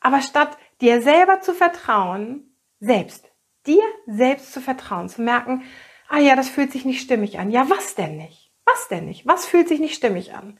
Aber 0.00 0.20
statt 0.20 0.56
dir 0.80 1.02
selber 1.02 1.40
zu 1.40 1.54
vertrauen, 1.54 2.54
selbst, 2.80 3.30
dir 3.66 3.82
selbst 4.06 4.52
zu 4.52 4.60
vertrauen, 4.60 5.08
zu 5.08 5.22
merken, 5.22 5.64
ah 6.08 6.18
ja, 6.18 6.36
das 6.36 6.48
fühlt 6.48 6.72
sich 6.72 6.84
nicht 6.84 7.00
stimmig 7.00 7.38
an. 7.38 7.50
Ja, 7.50 7.68
was 7.68 7.94
denn 7.94 8.16
nicht? 8.16 8.52
Was 8.64 8.88
denn 8.88 9.06
nicht? 9.06 9.26
Was 9.26 9.46
fühlt 9.46 9.68
sich 9.68 9.80
nicht 9.80 9.94
stimmig 9.94 10.34
an? 10.34 10.58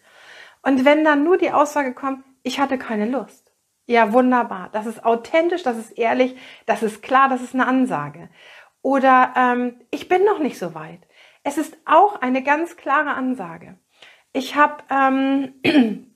Und 0.62 0.84
wenn 0.84 1.04
dann 1.04 1.22
nur 1.22 1.38
die 1.38 1.52
Aussage 1.52 1.94
kommt, 1.94 2.24
ich 2.46 2.60
hatte 2.60 2.78
keine 2.78 3.06
Lust. 3.06 3.52
Ja, 3.86 4.12
wunderbar. 4.12 4.70
Das 4.72 4.86
ist 4.86 5.04
authentisch, 5.04 5.64
das 5.64 5.76
ist 5.76 5.90
ehrlich, 5.98 6.36
das 6.64 6.84
ist 6.84 7.02
klar, 7.02 7.28
das 7.28 7.42
ist 7.42 7.54
eine 7.54 7.66
Ansage. 7.66 8.28
Oder 8.82 9.34
ähm, 9.36 9.80
ich 9.90 10.08
bin 10.08 10.24
noch 10.24 10.38
nicht 10.38 10.56
so 10.56 10.72
weit. 10.72 11.00
Es 11.42 11.58
ist 11.58 11.76
auch 11.86 12.20
eine 12.20 12.44
ganz 12.44 12.76
klare 12.76 13.14
Ansage. 13.14 13.78
Ich 14.32 14.54
habe 14.54 14.76
ähm, 14.90 15.54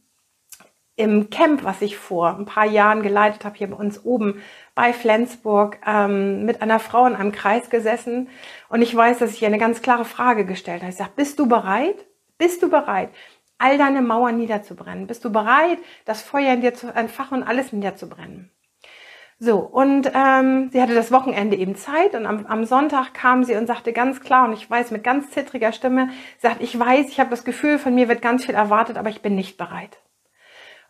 im 0.96 1.30
Camp, 1.30 1.64
was 1.64 1.82
ich 1.82 1.96
vor 1.96 2.36
ein 2.36 2.44
paar 2.44 2.66
Jahren 2.66 3.02
geleitet 3.02 3.44
habe, 3.44 3.56
hier 3.56 3.70
bei 3.70 3.76
uns 3.76 4.04
oben 4.04 4.40
bei 4.76 4.92
Flensburg, 4.92 5.78
ähm, 5.84 6.44
mit 6.44 6.62
einer 6.62 6.78
Frau 6.78 7.06
in 7.06 7.16
einem 7.16 7.32
Kreis 7.32 7.70
gesessen. 7.70 8.28
Und 8.68 8.82
ich 8.82 8.94
weiß, 8.94 9.18
dass 9.18 9.32
ich 9.32 9.42
ihr 9.42 9.48
eine 9.48 9.58
ganz 9.58 9.82
klare 9.82 10.04
Frage 10.04 10.44
gestellt 10.44 10.82
habe. 10.82 10.90
Ich 10.90 10.96
sage, 10.96 11.12
bist 11.16 11.40
du 11.40 11.48
bereit? 11.48 12.06
Bist 12.38 12.62
du 12.62 12.70
bereit, 12.70 13.10
all 13.60 13.78
deine 13.78 14.02
Mauern 14.02 14.36
niederzubrennen? 14.36 15.06
Bist 15.06 15.24
du 15.24 15.30
bereit, 15.30 15.78
das 16.04 16.22
Feuer 16.22 16.52
in 16.54 16.60
dir 16.60 16.74
zu 16.74 16.88
entfachen 16.88 17.42
und 17.42 17.48
alles 17.48 17.72
niederzubrennen? 17.72 18.50
So, 19.42 19.58
und 19.58 20.10
ähm, 20.14 20.68
sie 20.70 20.82
hatte 20.82 20.94
das 20.94 21.12
Wochenende 21.12 21.56
eben 21.56 21.74
Zeit 21.74 22.14
und 22.14 22.26
am, 22.26 22.44
am 22.44 22.66
Sonntag 22.66 23.14
kam 23.14 23.42
sie 23.42 23.56
und 23.56 23.66
sagte 23.66 23.94
ganz 23.94 24.20
klar, 24.20 24.46
und 24.46 24.52
ich 24.52 24.68
weiß 24.68 24.90
mit 24.90 25.02
ganz 25.02 25.30
zittriger 25.30 25.72
Stimme, 25.72 26.10
sagt, 26.38 26.60
ich 26.60 26.78
weiß, 26.78 27.08
ich 27.08 27.20
habe 27.20 27.30
das 27.30 27.44
Gefühl, 27.44 27.78
von 27.78 27.94
mir 27.94 28.08
wird 28.08 28.20
ganz 28.20 28.44
viel 28.44 28.54
erwartet, 28.54 28.98
aber 28.98 29.08
ich 29.08 29.22
bin 29.22 29.34
nicht 29.34 29.56
bereit. 29.56 29.98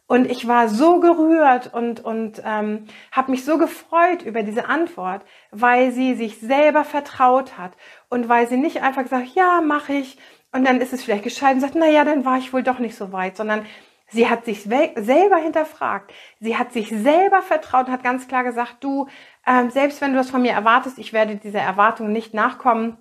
Und 0.09 0.29
ich 0.29 0.49
war 0.49 0.69
so 0.69 0.99
gerührt 0.99 1.73
und, 1.73 2.05
und 2.05 2.43
ähm, 2.45 2.87
habe 3.13 3.31
mich 3.31 3.45
so 3.45 3.59
gefreut 3.59 4.23
über 4.23 4.43
diese 4.43 4.69
Antwort, 4.69 5.23
weil 5.53 5.93
sie 5.93 6.17
sich 6.17 6.41
selber 6.41 6.83
vertraut 6.83 7.57
hat 7.57 7.77
und 8.09 8.29
weil 8.29 8.49
sie 8.49 8.57
nicht 8.57 8.83
einfach 8.83 9.05
gesagt, 9.05 9.29
ja, 9.37 9.61
mache 9.61 9.93
ich. 9.93 10.19
Und 10.53 10.65
dann 10.65 10.81
ist 10.81 10.93
es 10.93 11.05
vielleicht 11.05 11.25
gescheiden 11.25 11.57
und 11.57 11.61
sagt, 11.61 11.75
na 11.77 11.87
ja, 11.87 12.05
dann 12.05 12.25
war 12.25 12.39
ich 12.39 12.53
wohl 12.53 12.63
doch 12.63 12.79
nicht 12.79 12.97
so 12.97 13.13
weit, 13.13 13.37
sondern 13.37 13.67
sie 14.09 14.29
hat 14.29 14.45
sich 14.45 14.63
selber 14.63 15.37
hinterfragt. 15.37 16.13
Sie 16.41 16.57
hat 16.57 16.73
sich 16.73 16.89
selber 16.89 17.43
vertraut 17.43 17.87
und 17.87 17.93
hat 17.93 18.03
ganz 18.03 18.27
klar 18.27 18.43
gesagt, 18.43 18.83
du, 18.83 19.07
ähm, 19.47 19.71
selbst 19.71 20.01
wenn 20.01 20.13
du 20.13 20.19
das 20.19 20.31
von 20.31 20.43
mir 20.43 20.53
erwartest, 20.53 20.99
ich 20.99 21.13
werde 21.13 21.37
dieser 21.37 21.61
Erwartung 21.61 22.13
nicht 22.13 22.35
nachkommen. 22.35 22.97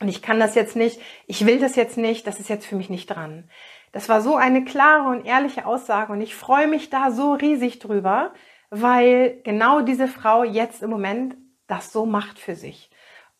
Und 0.00 0.08
ich 0.08 0.22
kann 0.22 0.40
das 0.40 0.54
jetzt 0.54 0.76
nicht, 0.76 1.00
ich 1.26 1.44
will 1.46 1.58
das 1.58 1.76
jetzt 1.76 1.98
nicht, 1.98 2.26
das 2.26 2.40
ist 2.40 2.48
jetzt 2.48 2.66
für 2.66 2.76
mich 2.76 2.88
nicht 2.88 3.06
dran. 3.06 3.50
Das 3.92 4.08
war 4.08 4.20
so 4.20 4.36
eine 4.36 4.64
klare 4.64 5.08
und 5.08 5.26
ehrliche 5.26 5.66
Aussage 5.66 6.12
und 6.12 6.20
ich 6.20 6.34
freue 6.34 6.68
mich 6.68 6.90
da 6.90 7.10
so 7.10 7.34
riesig 7.34 7.80
drüber, 7.80 8.32
weil 8.70 9.40
genau 9.42 9.80
diese 9.80 10.08
Frau 10.08 10.44
jetzt 10.44 10.82
im 10.82 10.90
Moment 10.90 11.36
das 11.66 11.92
so 11.92 12.06
macht 12.06 12.38
für 12.38 12.54
sich. 12.54 12.89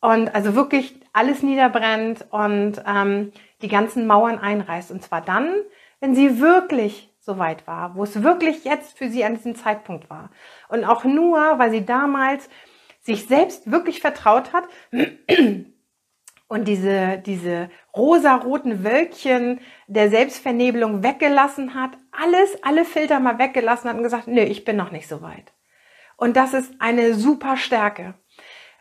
Und 0.00 0.34
also 0.34 0.54
wirklich 0.54 0.98
alles 1.12 1.42
niederbrennt 1.42 2.24
und 2.30 2.82
ähm, 2.86 3.32
die 3.60 3.68
ganzen 3.68 4.06
Mauern 4.06 4.38
einreißt. 4.38 4.90
Und 4.90 5.02
zwar 5.02 5.20
dann, 5.20 5.54
wenn 6.00 6.14
sie 6.14 6.40
wirklich 6.40 7.10
so 7.20 7.38
weit 7.38 7.66
war, 7.66 7.94
wo 7.94 8.02
es 8.02 8.22
wirklich 8.22 8.64
jetzt 8.64 8.96
für 8.96 9.08
sie 9.08 9.24
an 9.24 9.34
diesem 9.34 9.54
Zeitpunkt 9.54 10.08
war. 10.08 10.30
Und 10.68 10.84
auch 10.84 11.04
nur, 11.04 11.38
weil 11.58 11.70
sie 11.70 11.84
damals 11.84 12.48
sich 13.02 13.26
selbst 13.26 13.70
wirklich 13.70 14.00
vertraut 14.00 14.52
hat 14.52 14.64
und 16.48 16.66
diese, 16.66 17.18
diese 17.18 17.70
rosaroten 17.94 18.84
Wölkchen 18.84 19.60
der 19.86 20.10
Selbstvernebelung 20.10 21.02
weggelassen 21.02 21.74
hat, 21.74 21.90
alles, 22.10 22.62
alle 22.62 22.84
Filter 22.84 23.20
mal 23.20 23.38
weggelassen 23.38 23.88
hat 23.90 23.96
und 23.96 24.02
gesagt, 24.02 24.26
nö, 24.26 24.40
ich 24.40 24.64
bin 24.64 24.76
noch 24.76 24.90
nicht 24.90 25.08
so 25.08 25.22
weit. 25.22 25.52
Und 26.16 26.36
das 26.36 26.52
ist 26.52 26.74
eine 26.80 27.14
super 27.14 27.56
Stärke. 27.56 28.14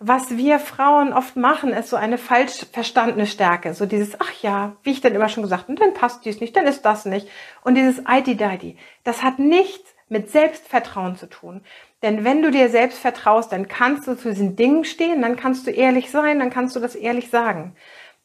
Was 0.01 0.37
wir 0.37 0.59
Frauen 0.59 1.11
oft 1.11 1.35
machen, 1.35 1.73
ist 1.73 1.89
so 1.89 1.97
eine 1.97 2.17
falsch 2.17 2.65
verstandene 2.71 3.27
Stärke. 3.27 3.73
So 3.73 3.85
dieses, 3.85 4.19
ach 4.21 4.31
ja, 4.41 4.77
wie 4.83 4.91
ich 4.91 5.01
dann 5.01 5.13
immer 5.13 5.27
schon 5.27 5.43
gesagt, 5.43 5.67
und 5.67 5.81
dann 5.81 5.93
passt 5.93 6.23
dies 6.23 6.39
nicht, 6.39 6.55
dann 6.55 6.67
ist 6.67 6.83
das 6.83 7.05
nicht. 7.05 7.27
Und 7.63 7.75
dieses 7.75 8.05
Eiti-Deiti. 8.05 8.77
Das 9.03 9.23
hat 9.23 9.39
nichts 9.39 9.93
mit 10.07 10.31
Selbstvertrauen 10.31 11.17
zu 11.17 11.27
tun. 11.27 11.61
Denn 12.01 12.23
wenn 12.23 12.41
du 12.41 12.49
dir 12.49 12.69
selbst 12.69 12.99
vertraust, 12.99 13.51
dann 13.51 13.67
kannst 13.67 14.07
du 14.07 14.15
zu 14.15 14.29
diesen 14.29 14.55
Dingen 14.55 14.85
stehen, 14.85 15.21
dann 15.21 15.35
kannst 15.35 15.67
du 15.67 15.71
ehrlich 15.71 16.09
sein, 16.09 16.39
dann 16.39 16.49
kannst 16.49 16.77
du 16.77 16.79
das 16.79 16.95
ehrlich 16.95 17.29
sagen. 17.29 17.75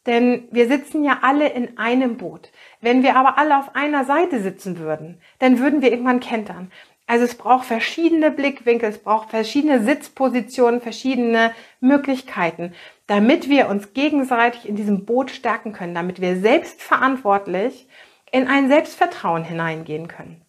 Denn 0.05 0.47
wir 0.51 0.67
sitzen 0.67 1.03
ja 1.03 1.19
alle 1.23 1.49
in 1.49 1.77
einem 1.77 2.17
Boot. 2.17 2.51
Wenn 2.79 3.03
wir 3.03 3.15
aber 3.15 3.37
alle 3.37 3.57
auf 3.57 3.75
einer 3.75 4.05
Seite 4.05 4.39
sitzen 4.39 4.77
würden, 4.77 5.19
dann 5.39 5.59
würden 5.59 5.81
wir 5.81 5.91
irgendwann 5.91 6.19
kentern. 6.19 6.71
Also 7.07 7.25
es 7.25 7.35
braucht 7.35 7.65
verschiedene 7.65 8.31
Blickwinkel, 8.31 8.89
es 8.89 8.97
braucht 8.97 9.29
verschiedene 9.29 9.83
Sitzpositionen, 9.83 10.81
verschiedene 10.81 11.53
Möglichkeiten, 11.79 12.73
damit 13.05 13.47
wir 13.47 13.69
uns 13.69 13.93
gegenseitig 13.93 14.67
in 14.67 14.75
diesem 14.75 15.05
Boot 15.05 15.29
stärken 15.29 15.71
können, 15.71 15.93
damit 15.93 16.19
wir 16.19 16.37
selbstverantwortlich 16.37 17.87
in 18.31 18.47
ein 18.47 18.69
Selbstvertrauen 18.69 19.43
hineingehen 19.43 20.07
können. 20.07 20.43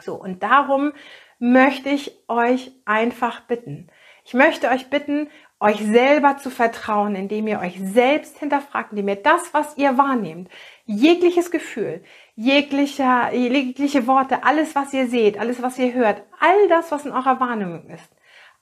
So, 0.00 0.14
und 0.14 0.42
darum 0.42 0.92
möchte 1.38 1.88
ich 1.88 2.12
euch 2.28 2.72
einfach 2.84 3.42
bitten. 3.42 3.88
Ich 4.24 4.34
möchte 4.34 4.68
euch 4.70 4.90
bitten, 4.90 5.28
euch 5.58 5.78
selber 5.78 6.36
zu 6.36 6.50
vertrauen, 6.50 7.14
indem 7.14 7.46
ihr 7.46 7.60
euch 7.60 7.78
selbst 7.80 8.38
hinterfragt, 8.38 8.92
indem 8.92 9.08
ihr 9.08 9.16
das, 9.16 9.54
was 9.54 9.76
ihr 9.78 9.96
wahrnehmt, 9.96 10.50
jegliches 10.84 11.50
Gefühl, 11.50 12.04
jeglicher, 12.34 13.32
jegliche 13.32 14.06
Worte, 14.06 14.44
alles, 14.44 14.74
was 14.74 14.92
ihr 14.92 15.08
seht, 15.08 15.38
alles, 15.38 15.62
was 15.62 15.78
ihr 15.78 15.94
hört, 15.94 16.22
all 16.40 16.68
das, 16.68 16.92
was 16.92 17.06
in 17.06 17.12
eurer 17.12 17.40
Wahrnehmung 17.40 17.88
ist, 17.88 18.10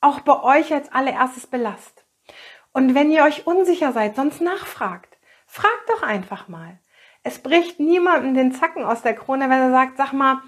auch 0.01 0.21
bei 0.21 0.41
euch 0.43 0.73
als 0.73 0.93
allererstes 0.93 1.47
belast. 1.49 2.05
Und 2.73 2.95
wenn 2.95 3.11
ihr 3.11 3.25
euch 3.25 3.47
unsicher 3.47 3.93
seid, 3.93 4.17
sonst 4.17 4.41
nachfragt, 4.41 5.19
fragt 5.47 5.89
doch 5.89 6.03
einfach 6.03 6.49
mal. 6.49 6.79
Es 7.23 7.39
bricht 7.39 7.81
niemandem 7.81 8.35
den 8.35 8.53
Zacken 8.53 8.85
aus 8.85 9.03
der 9.03 9.15
Krone, 9.15 9.45
wenn 9.45 9.59
er 9.59 9.71
sagt, 9.71 9.97
sag 9.97 10.13
mal, 10.13 10.43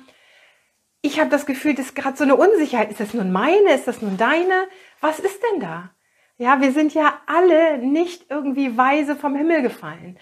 ich 1.00 1.18
habe 1.20 1.30
das 1.30 1.46
Gefühl, 1.46 1.74
das 1.74 1.86
ist 1.86 1.94
gerade 1.94 2.16
so 2.16 2.24
eine 2.24 2.36
Unsicherheit. 2.36 2.90
Ist 2.90 3.00
das 3.00 3.14
nun 3.14 3.32
meine? 3.32 3.72
Ist 3.72 3.86
das 3.86 4.02
nun 4.02 4.16
deine? 4.16 4.68
Was 5.00 5.20
ist 5.20 5.40
denn 5.42 5.60
da? 5.60 5.90
Ja, 6.38 6.60
wir 6.60 6.72
sind 6.72 6.92
ja 6.92 7.18
alle 7.26 7.78
nicht 7.78 8.26
irgendwie 8.30 8.76
weise 8.76 9.16
vom 9.16 9.34
Himmel 9.34 9.62
gefallen. 9.62 10.18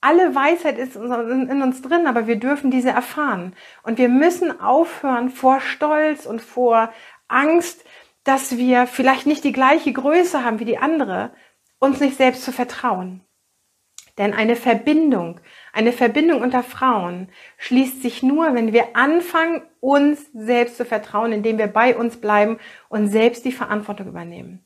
Alle 0.00 0.34
Weisheit 0.34 0.78
ist 0.78 0.96
in 0.96 1.62
uns 1.62 1.80
drin, 1.80 2.06
aber 2.06 2.26
wir 2.26 2.36
dürfen 2.36 2.70
diese 2.70 2.90
erfahren. 2.90 3.54
Und 3.82 3.98
wir 3.98 4.08
müssen 4.08 4.60
aufhören 4.60 5.30
vor 5.30 5.60
Stolz 5.60 6.26
und 6.26 6.42
vor 6.42 6.92
Angst, 7.28 7.84
dass 8.24 8.56
wir 8.58 8.86
vielleicht 8.86 9.26
nicht 9.26 9.44
die 9.44 9.52
gleiche 9.52 9.92
Größe 9.92 10.44
haben 10.44 10.58
wie 10.58 10.64
die 10.64 10.78
andere, 10.78 11.32
uns 11.78 12.00
nicht 12.00 12.16
selbst 12.16 12.42
zu 12.44 12.52
vertrauen. 12.52 13.20
Denn 14.18 14.34
eine 14.34 14.56
Verbindung, 14.56 15.40
eine 15.72 15.92
Verbindung 15.92 16.42
unter 16.42 16.62
Frauen 16.62 17.28
schließt 17.58 18.02
sich 18.02 18.22
nur, 18.22 18.54
wenn 18.54 18.72
wir 18.72 18.96
anfangen, 18.96 19.62
uns 19.80 20.30
selbst 20.32 20.76
zu 20.76 20.84
vertrauen, 20.84 21.32
indem 21.32 21.58
wir 21.58 21.66
bei 21.66 21.96
uns 21.96 22.20
bleiben 22.20 22.58
und 22.88 23.08
selbst 23.08 23.44
die 23.44 23.52
Verantwortung 23.52 24.08
übernehmen. 24.08 24.63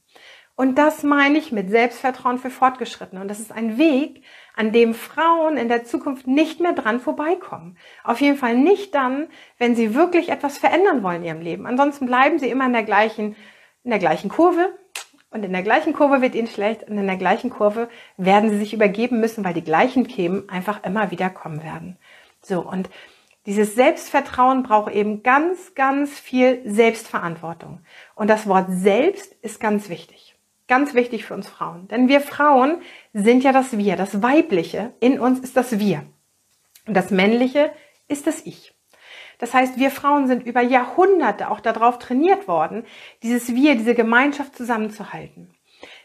Und 0.59 0.77
das 0.77 1.05
meine 1.05 1.39
ich 1.39 1.53
mit 1.53 1.71
Selbstvertrauen 1.71 2.39
für 2.39 2.51
Fortgeschrittene. 2.51 3.21
Und 3.21 3.29
das 3.29 3.39
ist 3.39 3.53
ein 3.53 3.79
Weg, 3.79 4.25
an 4.57 4.73
dem 4.73 4.93
Frauen 4.93 5.57
in 5.57 5.69
der 5.69 5.85
Zukunft 5.85 6.27
nicht 6.27 6.59
mehr 6.59 6.73
dran 6.73 6.99
vorbeikommen. 6.99 7.79
Auf 8.03 8.21
jeden 8.21 8.37
Fall 8.37 8.57
nicht 8.57 8.93
dann, 8.93 9.29
wenn 9.59 9.77
sie 9.77 9.95
wirklich 9.95 10.31
etwas 10.31 10.59
verändern 10.59 11.05
wollen 11.05 11.23
in 11.23 11.29
ihrem 11.29 11.41
Leben. 11.43 11.65
Ansonsten 11.65 12.07
bleiben 12.07 12.41
sie 12.41 12.51
immer 12.51 12.67
in 12.67 12.73
der 12.73 12.83
gleichen, 12.83 13.37
in 13.85 13.91
der 13.91 14.01
gleichen 14.01 14.31
Kurve, 14.31 14.77
und 15.31 15.45
in 15.45 15.53
der 15.53 15.63
gleichen 15.63 15.93
Kurve 15.93 16.23
wird 16.23 16.35
ihnen 16.35 16.49
schlecht 16.49 16.89
und 16.89 16.99
in 16.99 17.07
der 17.07 17.19
gleichen 17.19 17.51
Kurve 17.51 17.89
werden 18.17 18.51
sie 18.51 18.59
sich 18.59 18.75
übergeben 18.75 19.21
müssen, 19.21 19.45
weil 19.45 19.55
die 19.55 19.63
gleichen 19.63 20.09
Themen 20.09 20.49
einfach 20.49 20.83
immer 20.83 21.13
wieder 21.13 21.31
kommen 21.31 21.63
werden. 21.63 21.99
So, 22.43 22.67
und 22.67 22.91
dieses 23.47 23.77
Selbstvertrauen 23.77 24.65
braucht 24.65 24.93
eben 24.93 25.23
ganz, 25.23 25.77
ganz 25.77 26.19
viel 26.19 26.63
Selbstverantwortung. 26.65 27.81
Und 28.17 28.29
das 28.29 28.49
Wort 28.49 28.67
selbst 28.71 29.35
ist 29.43 29.61
ganz 29.61 29.89
wichtig. 29.89 30.28
Ganz 30.69 30.95
wichtig 30.95 31.25
für 31.25 31.35
uns 31.35 31.49
Frauen. 31.49 31.89
Denn 31.89 32.09
wir 32.09 32.21
Frauen 32.21 32.83
sind 33.15 33.43
ja 33.43 33.53
das 33.53 33.77
Wir. 33.77 33.97
Das 33.97 34.23
Weibliche 34.23 34.93
in 35.01 35.19
uns 35.19 35.41
ist 35.41 35.57
das 35.57 35.79
Wir. 35.79 36.05
Und 36.87 36.95
das 36.95 37.11
Männliche 37.11 37.73
ist 38.07 38.27
das 38.27 38.45
Ich. 38.47 38.75
Das 39.39 39.55
heißt, 39.55 39.79
wir 39.79 39.91
Frauen 39.91 40.27
sind 40.27 40.45
über 40.47 40.61
Jahrhunderte 40.61 41.51
auch 41.51 41.61
darauf 41.61 41.99
trainiert 41.99 42.49
worden, 42.49 42.85
dieses 43.23 43.55
Wir, 43.55 43.77
diese 43.77 43.95
Gemeinschaft 43.95 44.57
zusammenzuhalten. 44.57 45.55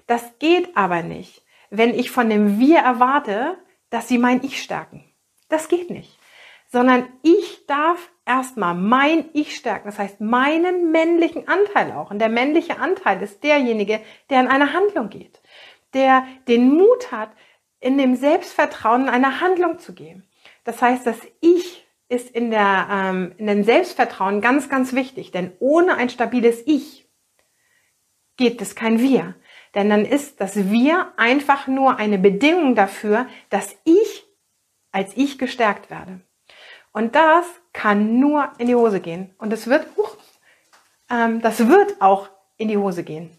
Das 0.07 0.37
geht 0.39 0.77
aber 0.77 1.03
nicht, 1.03 1.43
wenn 1.69 1.93
ich 1.93 2.11
von 2.11 2.29
dem 2.29 2.59
Wir 2.59 2.79
erwarte, 2.79 3.57
dass 3.89 4.07
sie 4.07 4.17
mein 4.17 4.43
Ich 4.43 4.61
stärken. 4.61 5.03
Das 5.49 5.67
geht 5.67 5.89
nicht. 5.89 6.17
Sondern 6.73 7.07
ich 7.21 7.67
darf 7.67 8.11
erstmal 8.25 8.73
mein 8.73 9.29
Ich 9.33 9.55
stärken. 9.55 9.87
Das 9.87 9.99
heißt, 9.99 10.19
meinen 10.19 10.91
männlichen 10.91 11.47
Anteil 11.47 11.91
auch. 11.91 12.09
Und 12.09 12.17
der 12.17 12.29
männliche 12.29 12.79
Anteil 12.79 13.21
ist 13.21 13.43
derjenige, 13.43 14.01
der 14.31 14.41
in 14.41 14.47
eine 14.47 14.73
Handlung 14.73 15.09
geht, 15.09 15.39
der 15.93 16.25
den 16.47 16.73
Mut 16.73 17.11
hat, 17.11 17.29
in 17.79 17.99
dem 17.99 18.15
Selbstvertrauen 18.15 19.03
in 19.03 19.09
eine 19.09 19.39
Handlung 19.39 19.77
zu 19.77 19.93
gehen. 19.93 20.27
Das 20.63 20.81
heißt, 20.81 21.05
das 21.05 21.17
Ich 21.41 21.87
ist 22.09 22.31
in, 22.31 22.49
der, 22.49 22.87
ähm, 22.89 23.35
in 23.37 23.45
dem 23.45 23.63
Selbstvertrauen 23.63 24.41
ganz, 24.41 24.67
ganz 24.67 24.93
wichtig. 24.93 25.29
Denn 25.29 25.51
ohne 25.59 25.93
ein 25.95 26.09
stabiles 26.09 26.63
Ich 26.65 27.07
geht 28.35 28.59
es 28.63 28.73
kein 28.73 28.99
Wir. 28.99 29.35
Denn 29.75 29.91
dann 29.91 30.05
ist 30.05 30.41
das 30.41 30.71
Wir 30.71 31.13
einfach 31.17 31.67
nur 31.67 31.97
eine 31.97 32.17
Bedingung 32.17 32.73
dafür, 32.73 33.27
dass 33.51 33.75
ich 33.83 34.25
als 34.91 35.15
Ich 35.15 35.37
gestärkt 35.37 35.91
werde. 35.91 36.21
Und 36.93 37.15
das 37.15 37.45
kann 37.73 38.19
nur 38.19 38.49
in 38.59 38.67
die 38.67 38.75
Hose 38.75 39.01
gehen. 39.01 39.33
Und 39.39 39.51
es 39.51 39.67
wird, 39.67 39.85
uh, 39.97 40.05
ähm, 41.09 41.41
das 41.41 41.67
wird 41.67 42.01
auch 42.01 42.29
in 42.57 42.69
die 42.69 42.77
Hose 42.77 43.03
gehen. 43.03 43.37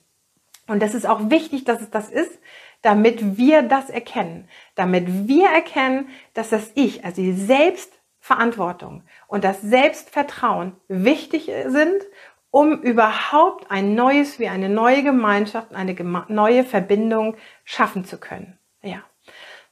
Und 0.67 0.83
das 0.83 0.95
ist 0.95 1.07
auch 1.07 1.31
wichtig, 1.31 1.65
dass 1.65 1.81
es 1.81 1.91
das 1.91 2.11
ist, 2.11 2.39
damit 2.83 3.39
wir 3.39 3.63
das 3.63 3.91
erkennen. 3.91 4.49
Damit 4.75 5.29
wir 5.29 5.49
erkennen, 5.49 6.09
dass 6.35 6.51
das 6.51 6.73
Ich, 6.75 7.05
also 7.05 7.23
die 7.23 7.33
Selbstverantwortung 7.33 9.05
und 9.29 9.45
das 9.45 9.63
Selbstvertrauen 9.63 10.77
wichtig 10.89 11.51
sind, 11.67 12.03
um 12.51 12.83
überhaupt 12.83 13.71
ein 13.71 13.95
neues, 13.95 14.39
wie 14.39 14.49
eine 14.49 14.69
neue 14.69 15.03
Gemeinschaft, 15.03 15.75
eine 15.75 15.95
neue 16.29 16.65
Verbindung 16.65 17.37
schaffen 17.65 18.05
zu 18.05 18.19
können. 18.19 18.59
Ja. 18.83 19.03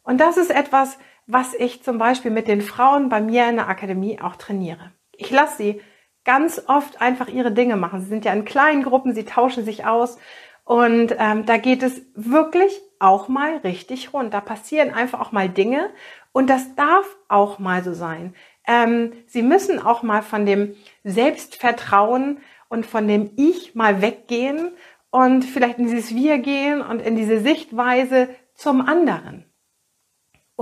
Und 0.02 0.20
das 0.20 0.36
ist 0.36 0.50
etwas, 0.50 0.98
was 1.26 1.54
ich 1.54 1.82
zum 1.82 1.98
Beispiel 1.98 2.30
mit 2.30 2.48
den 2.48 2.62
Frauen 2.62 3.08
bei 3.08 3.20
mir 3.20 3.48
in 3.48 3.56
der 3.56 3.68
Akademie 3.68 4.20
auch 4.20 4.36
trainiere. 4.36 4.92
Ich 5.12 5.30
lasse 5.30 5.56
sie 5.56 5.80
ganz 6.24 6.62
oft 6.66 7.00
einfach 7.00 7.28
ihre 7.28 7.52
Dinge 7.52 7.76
machen. 7.76 8.00
Sie 8.00 8.08
sind 8.08 8.24
ja 8.24 8.32
in 8.32 8.44
kleinen 8.44 8.82
Gruppen, 8.82 9.14
sie 9.14 9.24
tauschen 9.24 9.64
sich 9.64 9.84
aus 9.86 10.18
und 10.64 11.14
ähm, 11.18 11.44
da 11.46 11.56
geht 11.56 11.82
es 11.82 12.02
wirklich 12.14 12.80
auch 12.98 13.28
mal 13.28 13.56
richtig 13.58 14.12
rund. 14.12 14.32
Da 14.32 14.40
passieren 14.40 14.94
einfach 14.94 15.20
auch 15.20 15.32
mal 15.32 15.48
Dinge 15.48 15.90
und 16.32 16.48
das 16.48 16.74
darf 16.76 17.16
auch 17.28 17.58
mal 17.58 17.82
so 17.82 17.92
sein. 17.92 18.34
Ähm, 18.66 19.12
sie 19.26 19.42
müssen 19.42 19.80
auch 19.80 20.02
mal 20.02 20.22
von 20.22 20.46
dem 20.46 20.76
Selbstvertrauen 21.02 22.38
und 22.68 22.86
von 22.86 23.08
dem 23.08 23.32
Ich 23.36 23.74
mal 23.74 24.00
weggehen 24.00 24.72
und 25.10 25.44
vielleicht 25.44 25.78
in 25.78 25.86
dieses 25.86 26.14
Wir 26.14 26.38
gehen 26.38 26.80
und 26.80 27.00
in 27.00 27.16
diese 27.16 27.40
Sichtweise 27.40 28.28
zum 28.54 28.80
anderen 28.80 29.51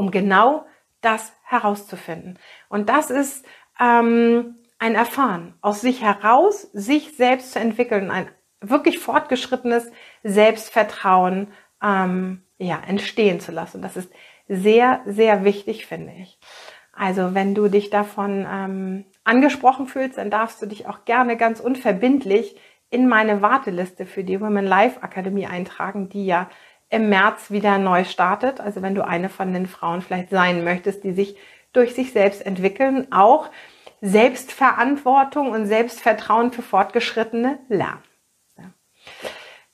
um 0.00 0.10
genau 0.10 0.64
das 1.02 1.34
herauszufinden. 1.42 2.38
Und 2.70 2.88
das 2.88 3.10
ist 3.10 3.44
ähm, 3.78 4.54
ein 4.78 4.94
Erfahren, 4.94 5.52
aus 5.60 5.82
sich 5.82 6.00
heraus, 6.00 6.62
sich 6.72 7.16
selbst 7.16 7.52
zu 7.52 7.58
entwickeln, 7.58 8.10
ein 8.10 8.30
wirklich 8.62 8.98
fortgeschrittenes 8.98 9.92
Selbstvertrauen 10.22 11.48
ähm, 11.82 12.42
ja, 12.56 12.80
entstehen 12.86 13.40
zu 13.40 13.52
lassen. 13.52 13.82
Das 13.82 13.98
ist 13.98 14.10
sehr, 14.48 15.02
sehr 15.04 15.44
wichtig, 15.44 15.84
finde 15.84 16.12
ich. 16.18 16.38
Also 16.94 17.34
wenn 17.34 17.54
du 17.54 17.68
dich 17.68 17.90
davon 17.90 18.46
ähm, 18.50 19.04
angesprochen 19.22 19.86
fühlst, 19.86 20.16
dann 20.16 20.30
darfst 20.30 20.62
du 20.62 20.66
dich 20.66 20.88
auch 20.88 21.04
gerne 21.04 21.36
ganz 21.36 21.60
unverbindlich 21.60 22.56
in 22.88 23.06
meine 23.06 23.42
Warteliste 23.42 24.06
für 24.06 24.24
die 24.24 24.40
Women 24.40 24.64
Life 24.64 25.02
Akademie 25.02 25.46
eintragen, 25.46 26.08
die 26.08 26.24
ja 26.24 26.48
im 26.90 27.08
März 27.08 27.50
wieder 27.50 27.78
neu 27.78 28.04
startet. 28.04 28.60
Also 28.60 28.82
wenn 28.82 28.94
du 28.94 29.06
eine 29.06 29.28
von 29.28 29.52
den 29.52 29.66
Frauen 29.66 30.02
vielleicht 30.02 30.30
sein 30.30 30.64
möchtest, 30.64 31.04
die 31.04 31.12
sich 31.12 31.36
durch 31.72 31.94
sich 31.94 32.12
selbst 32.12 32.44
entwickeln, 32.44 33.10
auch 33.12 33.48
Selbstverantwortung 34.00 35.52
und 35.52 35.66
Selbstvertrauen 35.66 36.52
für 36.52 36.62
Fortgeschrittene 36.62 37.58
lernen. 37.68 38.02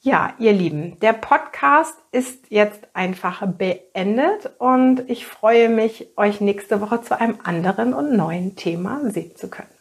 Ja, 0.00 0.34
ihr 0.38 0.52
Lieben, 0.52 1.00
der 1.00 1.14
Podcast 1.14 1.98
ist 2.12 2.44
jetzt 2.48 2.86
einfach 2.92 3.44
beendet 3.44 4.52
und 4.58 5.02
ich 5.10 5.26
freue 5.26 5.68
mich, 5.68 6.16
euch 6.16 6.40
nächste 6.40 6.80
Woche 6.80 7.02
zu 7.02 7.18
einem 7.18 7.38
anderen 7.42 7.92
und 7.92 8.16
neuen 8.16 8.54
Thema 8.54 9.00
sehen 9.10 9.34
zu 9.34 9.50
können. 9.50 9.75